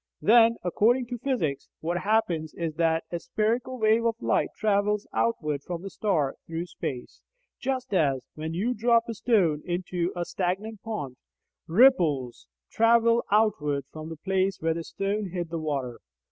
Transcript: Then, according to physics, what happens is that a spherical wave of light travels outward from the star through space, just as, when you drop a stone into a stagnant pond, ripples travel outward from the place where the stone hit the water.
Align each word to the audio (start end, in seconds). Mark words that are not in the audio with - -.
Then, 0.23 0.55
according 0.63 1.05
to 1.09 1.19
physics, 1.19 1.69
what 1.79 1.99
happens 1.99 2.55
is 2.55 2.73
that 2.77 3.03
a 3.11 3.19
spherical 3.19 3.77
wave 3.77 4.03
of 4.03 4.15
light 4.19 4.49
travels 4.57 5.05
outward 5.13 5.61
from 5.61 5.83
the 5.83 5.91
star 5.91 6.37
through 6.47 6.65
space, 6.65 7.21
just 7.59 7.93
as, 7.93 8.23
when 8.33 8.55
you 8.55 8.73
drop 8.73 9.03
a 9.07 9.13
stone 9.13 9.61
into 9.63 10.11
a 10.15 10.25
stagnant 10.25 10.81
pond, 10.81 11.17
ripples 11.67 12.47
travel 12.71 13.23
outward 13.31 13.85
from 13.91 14.09
the 14.09 14.17
place 14.17 14.59
where 14.59 14.73
the 14.73 14.83
stone 14.83 15.29
hit 15.33 15.51
the 15.51 15.59
water. 15.59 15.99